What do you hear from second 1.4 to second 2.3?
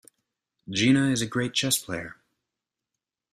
chess player.